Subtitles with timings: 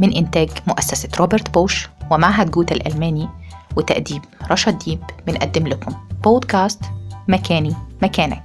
[0.00, 3.28] من إنتاج مؤسسة روبرت بوش ومعهد جوته الألماني
[3.76, 5.92] وتأديب رشا ديب بنقدم لكم
[6.24, 6.82] بودكاست
[7.28, 8.44] مكاني مكانك.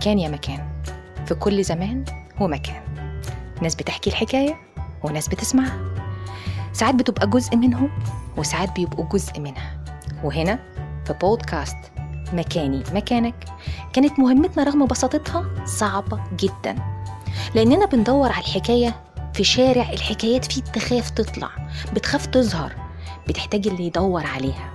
[0.00, 0.82] كان يا مكان.
[1.26, 2.04] في كل زمان
[2.40, 2.82] ومكان.
[3.62, 4.56] ناس بتحكي الحكاية
[5.02, 5.78] وناس بتسمعها.
[6.72, 7.90] ساعات بتبقى جزء منهم
[8.36, 9.80] وساعات بيبقوا جزء منها.
[10.24, 10.58] وهنا
[11.06, 11.76] في بودكاست
[12.32, 13.44] مكاني مكانك
[13.92, 16.76] كانت مهمتنا رغم بساطتها صعبة جدا.
[17.54, 18.94] لأننا بندور على الحكاية
[19.34, 21.50] في شارع الحكايات فيه تخاف تطلع
[21.92, 22.72] بتخاف تظهر
[23.28, 24.70] بتحتاج اللي يدور عليها.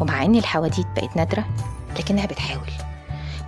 [0.00, 1.44] ومع إن الحواديت بقت نادرة
[1.98, 2.70] لكنها بتحاول.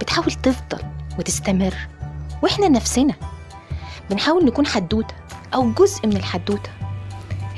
[0.00, 0.78] بتحاول تفضل
[1.18, 1.74] وتستمر
[2.42, 3.14] وإحنا نفسنا.
[4.10, 5.14] بنحاول نكون حدوتة
[5.54, 6.70] أو جزء من الحدوتة.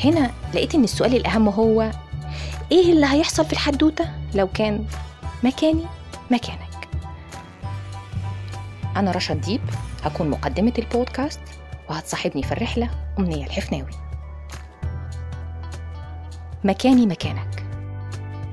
[0.04, 1.90] هنا لقيت إن السؤال الأهم هو
[2.72, 4.86] إيه اللي هيحصل في الحدوتة؟ لو كان
[5.44, 5.84] مكاني
[6.30, 6.88] مكانك.
[8.96, 9.60] أنا رشا ديب
[10.04, 11.40] هكون مقدمة البودكاست.
[11.90, 13.90] وهتصاحبني في الرحلة أمنية الحفناوي.
[16.64, 17.64] مكاني مكانك.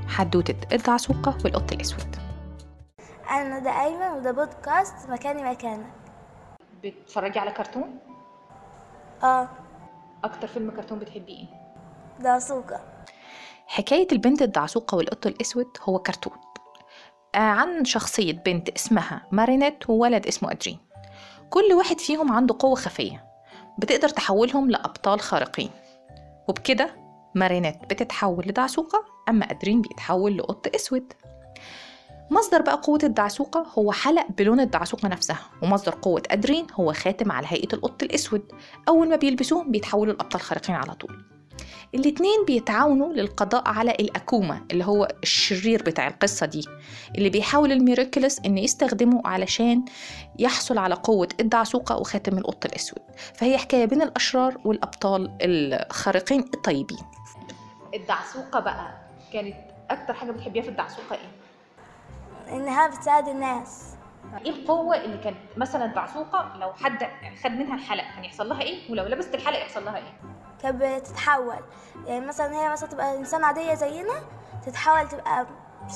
[0.08, 2.16] حدوتة الدعسوقة والقط الأسود.
[3.30, 5.94] أنا ندى أيمن وده بودكاست مكاني مكانك.
[6.84, 8.00] بتتفرجي على كرتون؟
[9.23, 9.50] آه.
[10.23, 11.48] أكتر فيلم كرتون بتحبيه إيه؟
[12.20, 12.80] ده سوكا
[13.67, 16.34] حكاية البنت الدعسوقة والقط الأسود هو كرتون.
[17.36, 20.80] آه، عن شخصية بنت اسمها مارينيت وولد اسمه أدرين.
[21.54, 23.26] كل واحد فيهم عنده قوة خفية
[23.78, 25.70] بتقدر تحولهم لأبطال خارقين.
[26.48, 26.95] وبكده
[27.36, 31.14] مارينيت بتتحول لدعسوقة أما أدرين بيتحول لقط أسود.
[32.32, 37.48] مصدر بقى قوة الدعسوقة هو حلق بلون الدعسوقة نفسها ومصدر قوة أدرين هو خاتم على
[37.50, 38.52] هيئة القط الأسود.
[38.88, 41.33] أول ما بيلبسوه بيتحولوا لأبطال خارقين على طول.
[41.96, 46.66] الاتنين بيتعاونوا للقضاء على الأكومة اللي هو الشرير بتاع القصة دي
[47.18, 49.86] اللي بيحاول الميراكلس إن يستخدمه علشان
[50.40, 53.00] يحصل على قوة الدعسوقة وخاتم القط الأسود
[53.34, 56.98] فهي حكاية بين الأشرار والأبطال الخارقين الطيبين
[57.94, 58.94] الدعسوقة بقى
[59.34, 59.56] كانت
[59.90, 63.94] أكتر حاجة بتحبيها في الدعسوقة إيه؟ إنها بتساعد الناس
[64.45, 67.08] إيه القوة اللي كانت مثلا الدعسوقة لو حد
[67.44, 70.14] خد منها الحلق كان يحصل لها إيه ولو لبست الحلق يحصل لها إيه؟
[70.64, 71.56] كانت بتتحول
[72.08, 74.14] يعني مثلا هي مثلا تبقى إنسان عادية زينا
[74.66, 75.46] تتحول تبقى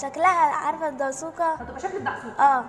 [0.02, 2.66] شكلها عارفة الدرسوكة هتبقى شكل الدعسوقة آه.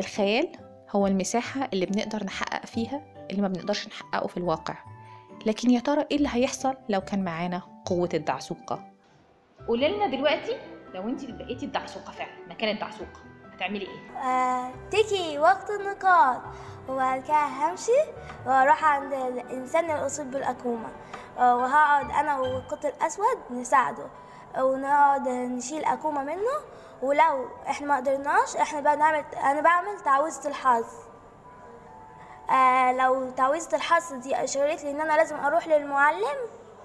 [0.00, 0.52] الخيال
[0.90, 4.74] هو المساحة اللي بنقدر نحقق فيها اللي ما بنقدرش نحققه في الواقع.
[5.46, 8.90] لكن يا ترى إيه اللي هيحصل لو كان معانا قوة الدعسوقة
[9.68, 10.56] قولي لنا دلوقتي
[10.94, 13.20] لو انت بقيتي الدعسوقة فعلا مكان الدعسوقة
[13.52, 16.40] هتعملي إيه؟ آه، تيجي وقت النقاط.
[16.88, 18.00] وبعد كده همشي
[18.46, 20.88] وأروح عند الإنسان الاصيب بالأكومة.
[21.38, 24.06] آه، وهقعد أنا والقط الأسود نساعده.
[24.58, 26.56] ونقعد نشيل أكومة منه.
[27.02, 30.84] ولو إحنا ما قدرناش إحنا بقى نعمل أنا بعمل تعويذة الحظ.
[32.50, 36.36] آه لو تعويذة الحظ دي اشارت لي إن أنا لازم أروح للمعلم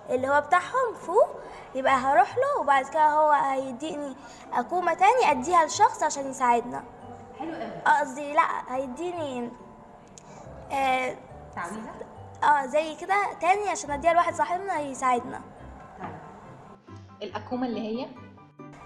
[0.10, 1.28] اللي هو بتاعهم فوق
[1.76, 2.60] يبقى هروح له.
[2.62, 4.16] وبعد كده هو هيديني
[4.54, 6.84] أكومة تاني أديها لشخص عشان يساعدنا.
[7.40, 9.52] حلو قوي قصدي لا هيديني
[10.72, 11.16] آه,
[11.56, 11.92] تعويذة
[12.44, 15.42] آه زي كده تاني عشان أديها لواحد صاحبنا يساعدنا.
[17.22, 18.08] الأكومة اللي هي؟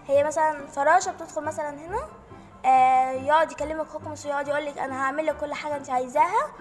[0.05, 1.99] هي مثلا فراشة بتدخل مثلا هنا
[2.65, 6.51] آه يقعد يكلمك حكمس ويقعد يقول لك أنا هعمل لك كل حاجة أنت عايزاها.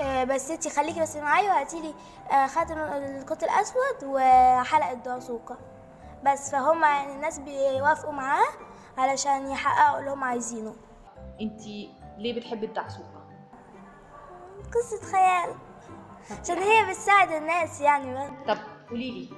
[0.00, 1.94] آه بس أنت خليكي بس معايا وهاتي لي
[2.36, 5.58] آه خاتم القط الأسود وحلقه دعسوقه
[6.24, 8.46] بس فهم يعني الناس بيوافقوا معاه
[8.98, 10.74] علشان يحققوا اللي هم عايزينه.
[11.40, 11.60] أنت
[12.18, 13.13] ليه بتحبي الدعسوقة؟
[14.74, 15.54] قصة خيال.
[16.42, 18.58] عشان هي بتساعد الناس يعني طب
[18.90, 19.28] قولي لي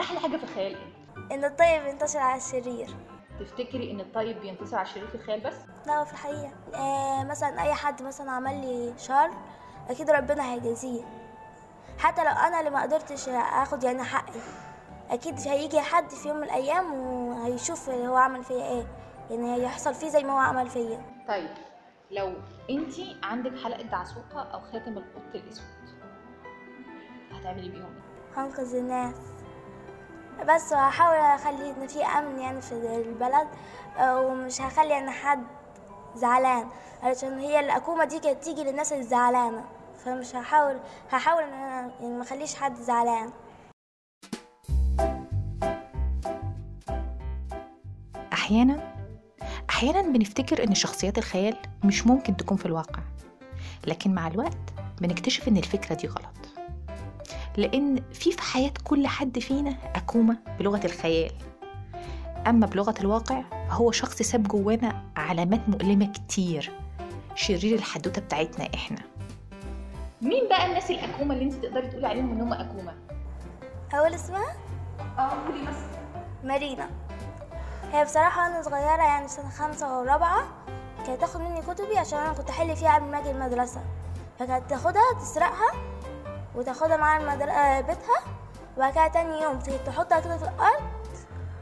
[0.00, 2.96] أحلى حاجة في الخيال إيه؟ إن الطيب ينتصر على الشرير.
[3.40, 5.54] تفتكري إن الطيب بينتصر على الشرير في الخيال بس؟
[5.86, 6.52] لا في الحقيقة.
[6.74, 9.30] آه مثلا أي حد مثلا عمل لي شر
[9.90, 11.02] أكيد ربنا هيجازيه.
[11.98, 14.40] حتى لو أنا اللي ما قدرتش آخد يعني حقي
[15.10, 18.86] أكيد هيجي حد في يوم من الأيام وهيشوف هو عمل فيا إيه.
[19.30, 21.02] يعني هيحصل فيه زي ما هو عمل فيا.
[21.28, 21.50] طيب
[22.10, 22.32] لو
[22.70, 25.64] انت عندك حلقة دعسوقة أو خاتم القط الأسود
[27.32, 29.14] هتعملي بيهم إيه؟ هنقذ الناس.
[30.48, 33.48] بس هحاول أخلي إن في أمن يعني في البلد
[34.00, 35.42] ومش هخلي إن حد
[36.14, 36.68] زعلان
[37.02, 39.64] علشان هي الأكومة دي كانت تيجي للناس الزعلانة.
[40.04, 40.78] فمش هحاول
[41.10, 43.30] هحاول إن أنا يعني ما أخليش حد زعلان.
[48.32, 48.97] أحيانا
[49.78, 53.02] أحيانا بنفتكر إن شخصيات الخيال مش ممكن تكون في الواقع
[53.86, 54.56] لكن مع الوقت
[55.00, 56.48] بنكتشف إن الفكرة دي غلط.
[57.56, 61.32] لأن في في حياة كل حد فينا أكومة بلغة الخيال.
[62.46, 66.72] أما بلغة الواقع فهو شخص ساب جوانا علامات مؤلمة كتير
[67.34, 68.98] شرير الحدوتة بتاعتنا إحنا.
[70.22, 72.94] مين بقى الناس الاكومه اللي أنت تقدري تقولي عليهم إن هم اكومه
[73.94, 74.56] أول اسمها؟
[75.18, 75.76] آه قولي بس.
[76.44, 76.90] مارينا.
[77.92, 80.42] هي بصراحة وأنا صغيرة يعني سنة خمسة ورابعة
[81.06, 83.80] كانت تاخد مني كتبي عشان أنا كنت أحل فيها قبل ما أجي المدرسة.
[84.38, 85.72] فكانت تاخدها تسرقها
[86.54, 87.50] وتاخدها معاها المدر...
[87.50, 88.18] آه، بيتها.
[88.76, 90.82] وبعد كده تاني يوم تحطها كده في الأرض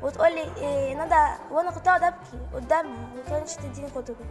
[0.02, 4.24] وتقول لي إيه ندى وأنا كنت أقعد أبكي قدامها ومكانتش تديني كتبي.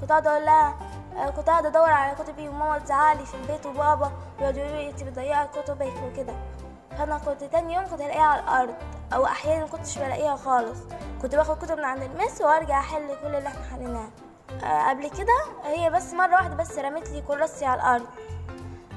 [0.00, 0.74] كنت أقعد أقول لها
[1.16, 5.02] آه، كنت قاعدة أدور على كتبي وماما تزعلي في البيت وبابا ويقعدوا يقولوا لي أنت
[5.02, 6.34] بتضيعي كتبك وكده.
[6.98, 8.74] فأنا كنت تاني يوم كنت الاقيها على الأرض.
[9.12, 10.78] أو أحيانا ما كنتش بلاقيها خالص.
[11.22, 14.08] كنت باخد كتب من عند المس وأرجع أحل كل اللي إحنا حليناه.
[14.62, 18.06] آه، قبل كده هي بس مرة واحدة بس رمت لي كراستي على الأرض.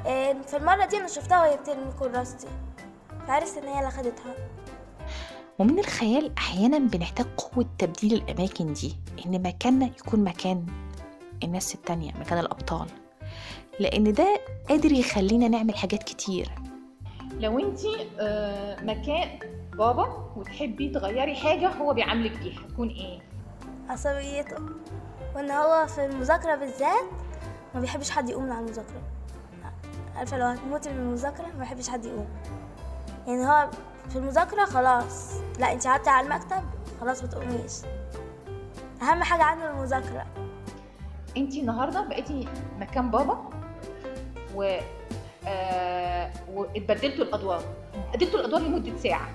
[0.08, 2.48] آه، في المرة دي أنا شفتها وهي بترمي كراستي
[3.28, 4.34] فعرفت إن هي اللي خدتها
[5.60, 10.66] ومن الخيال أحيانا بنحتاج قوة تبديل الأماكن دي إن مكاننا يكون مكان
[11.44, 12.88] الناس التانية مكان الأبطال.
[13.80, 16.52] لأن ده قادر يخلينا نعمل حاجات كتير.
[17.40, 17.80] لو انت
[18.84, 19.40] مكان
[19.78, 23.20] بابا وتحبي تغيري حاجة هو بيعاملك بيها تكون إيه؟
[23.90, 24.58] عصبيته.
[25.36, 27.06] وإن هو في المذاكرة بالذات
[27.76, 29.02] ما بيحبش حد يقوم من على المذاكرة.
[30.16, 32.28] عارفة لو هتموتي من المذاكرة ما بيحبش حد يقوم.
[33.28, 33.70] يعني هو
[34.10, 35.34] في المذاكرة خلاص.
[35.60, 36.64] لا انت قعدتي على المكتب
[37.02, 37.74] خلاص ما تقوميش.
[39.02, 40.26] أهم حاجة عنده المذاكرة.
[41.38, 42.48] انت النهارده بقيتي
[42.80, 43.50] مكان بابا
[44.56, 44.80] و
[45.48, 47.64] آه واتبدلتوا الأدوار.
[48.14, 49.30] اتبدلتوا الأدوار لمدة ساعة.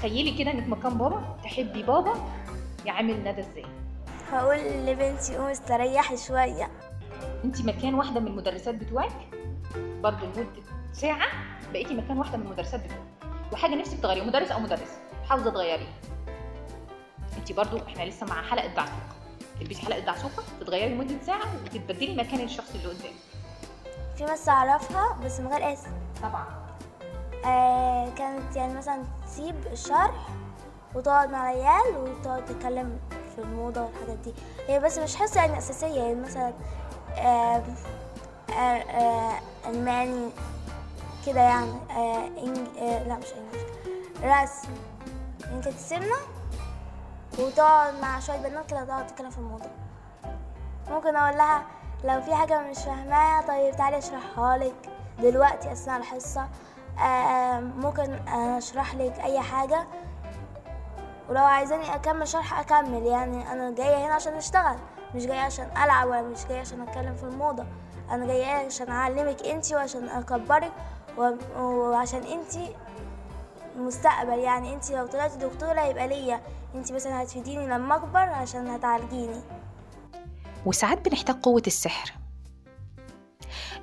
[0.00, 2.14] تخيلي كده انك مكان بابا تحبي بابا
[2.86, 3.64] يعامل ندى إزاي؟
[4.32, 6.70] هقول لبنتي قومي استريحي شوية.
[7.44, 9.28] انت مكان واحدة من المدرسات بتوعك؟
[9.76, 10.46] برضه لمدة
[10.92, 11.28] ساعة
[11.72, 13.32] بقيتي مكان واحدة من المدرسات بتوعك.
[13.52, 14.98] وحاجة نفسك تغيريه مدرس أو مدرس
[15.28, 15.88] حافظة تغيريه
[17.38, 19.08] انت برضه إحنا لسه مع حلقة دعسوقه
[19.60, 23.14] تلبسي حلقة دعسوقه تتغيري لمدة ساعة وتتبدلي مكان الشخص اللي قدامك.
[24.16, 25.90] في بس أعرفها بس من غير اسم.
[26.22, 26.69] طبعا.
[27.46, 30.28] آه كانت يعني مثلا تسيب الشرح
[30.94, 32.98] وتقعد مع العيال وتقعد تتكلم
[33.36, 34.34] في الموضة والحاجات دي.
[34.68, 36.52] هي بس مش حاسة يعني أساسية يعني مثلا
[37.18, 37.62] آه
[38.52, 39.32] آه
[39.68, 40.30] ألماني
[41.26, 41.72] كده يعني
[42.38, 42.58] إنج...
[43.08, 43.64] لا مش إنجلش
[44.24, 44.68] رسم.
[45.44, 46.16] يعني كانت تسيبنا
[47.38, 49.66] وتقعد مع شوية بنات كده تقعد تتكلم في الموضوع
[50.90, 51.62] ممكن أقول لها
[52.04, 54.74] لو في حاجة مش فاهماها طيب تعالي أشرحها لك
[55.22, 56.48] دلوقتي أثناء الحصة.
[57.60, 59.86] ممكن أشرح لك أي حاجة.
[61.28, 63.06] ولو عايزاني أكمل شرح أكمل.
[63.06, 64.76] يعني أنا جاية هنا عشان أشتغل
[65.14, 67.66] مش جاية عشان ألعب ولا مش جاية عشان أتكلم في الموضة.
[68.10, 70.72] أنا جاية عشان أعلمك انتي وعشان أكبرك
[71.58, 72.76] وعشان انتي
[73.76, 74.38] مستقبل.
[74.38, 76.40] يعني انتي لو طلعتي دكتورة يبقى ليا.
[76.74, 79.40] انتي مثلا هتفيديني لما أكبر عشان هتعالجيني.
[80.66, 82.12] وساعات بنحتاج قوة السحر.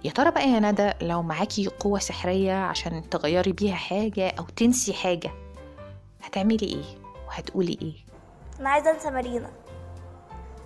[0.03, 4.93] يا ترى بقى يا ندى لو معاكي قوة سحرية عشان تغيري بيها حاجة أو تنسي
[4.93, 5.31] حاجة
[6.23, 6.83] هتعملي إيه؟
[7.27, 7.93] وهتقولي إيه؟
[8.59, 9.49] أنا عايزة أنسى مارينا.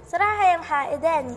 [0.07, 1.36] صراحة هي محقداني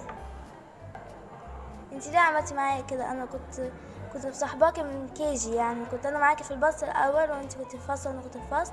[1.93, 3.71] انتي ليه عملتي معايا كده؟ أنا كنت
[4.13, 5.85] كنت مصاحباكي من كيجي يعني.
[5.91, 8.73] كنت أنا معاكي في الباص الأول وانتي كنت في الفصل وأنا كنت في الفصل.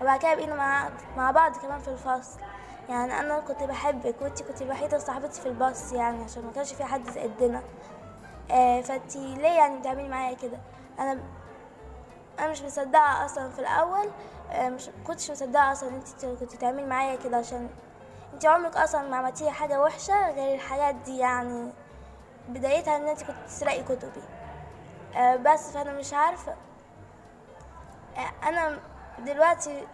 [0.00, 2.40] وبعد كده بقينا مع مع بعض كمان في الفصل.
[2.88, 6.84] يعني أنا كنت بحبك وانتي كنت الوحيدة صاحبتي في الباص يعني عشان ما كانش في
[6.84, 7.62] حد قدنا
[8.52, 10.58] آه فانتي ليه يعني بتعملي معايا كده؟
[10.98, 11.20] أنا
[12.38, 14.10] أنا مش مصدقة أصلا في الأول
[14.50, 17.68] آه مش كنتش مصدقة أصلا انت كنت تعملي معايا كده عشان
[18.34, 21.72] انت عمرك أصلا ما عملتي حاجة وحشة غير الحاجات دي يعني
[22.48, 24.22] بدايتها إن انت كنت تسرقي كتبي.
[25.16, 26.54] آه بس فأنا مش عارفة.
[28.42, 28.78] أنا
[29.18, 29.86] دلوقتي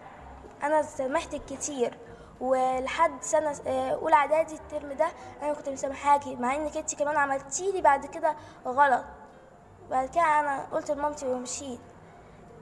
[0.63, 1.99] أنا سامحتك كتير
[2.41, 5.09] ولحد سنة أولى إعدادي الترم ده
[5.43, 9.05] أنا كنت مسامحاكي مع إنك أنت كمان عملتيلي بعد كده غلط.
[9.91, 11.81] بعد كده أنا قلت لمامتي ومشيت.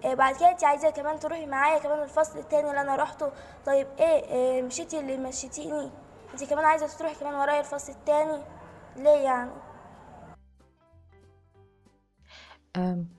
[0.05, 3.33] بعد كده أنت عايزة كمان تروحي معايا كمان الفصل التاني اللي أنا روحته.
[3.67, 5.91] طيب إيه مشيتي اللي مشيتيني؟
[6.33, 8.43] أنت كمان عايزة تروحي كمان ورايا الفصل التاني؟
[8.97, 9.51] ليه يعني؟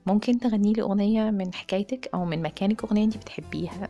[0.06, 3.88] ممكن تغني لي أغنية من حكايتك أو من مكانك أغنية أنت بتحبيها؟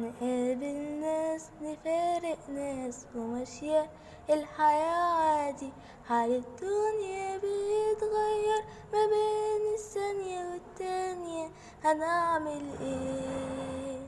[0.00, 3.90] نقابل ناس نفارق ناس وماشية
[4.30, 5.72] الحياة عادي.
[6.08, 8.62] حال الدنيا بيتغير
[8.92, 11.48] ما بين الثانية والتانية.
[11.84, 14.06] هنعمل إيه؟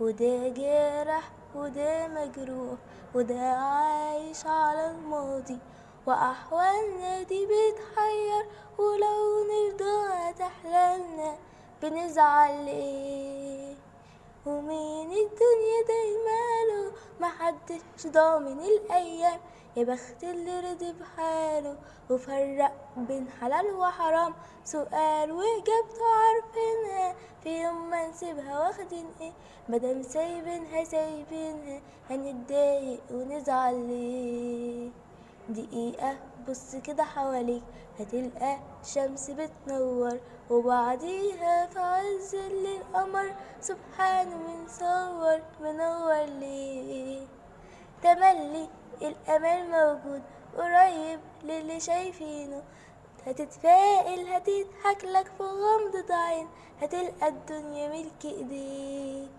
[0.00, 2.78] وده جارح وده مجروح
[3.14, 5.58] وده عايش على الماضي.
[6.06, 8.44] وأحوالنا دي بتحير
[8.78, 11.36] ولو نرضى تحلمنا
[11.82, 13.74] بنزعل إيه
[14.48, 19.40] ومين الدنيا دايماله محدش ضامن الأيام.
[19.76, 21.76] يا بخت اللي رضي بحاله
[22.10, 24.34] وفرق بين حلال وحرام.
[24.64, 29.32] سؤال وإجابته عارفينها في يوم ما نسيبها واخدين إيه؟
[29.68, 34.90] مادام سايبينها سايبينها هنتضايق ونزعل ليه؟
[35.48, 36.16] دقيقة
[36.48, 37.62] بص كده حواليك
[38.00, 40.18] هتلقى شمس بتنور
[40.50, 47.26] وبعديها في عز الليل قمر سبحانه منصور منور ليه
[48.02, 48.68] تملي
[49.02, 50.22] الأمل موجود
[50.56, 52.62] قريب للي شايفينه.
[53.26, 56.48] هتتفائل هتضحك لك في غمضة عين
[56.82, 59.30] هتلقى الدنيا ملك إيديك.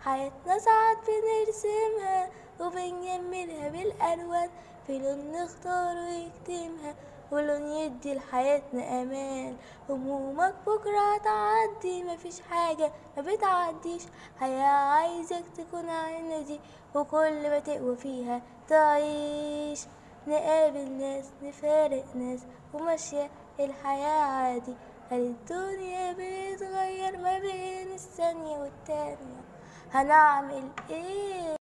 [0.00, 4.50] حياتنا ساعات بنرسمها وبنجملها بالألوان.
[4.86, 6.94] في لون نختار ويكتمها
[7.30, 9.56] ولون يدي لحياتنا أمان.
[9.88, 14.02] همومك بكرة هتعدي مفيش حاجة ما بتعديش.
[14.40, 16.60] حياة عايزك تكون عندي
[16.94, 19.80] وكل ما تقوى فيها تعيش.
[20.26, 22.40] نقابل ناس نفارق ناس
[22.74, 24.74] وماشية الحياة عادي.
[25.10, 29.42] هل الدنيا بتتغير ما بين الثانية والتانية؟
[29.92, 31.56] هنعمل إيه؟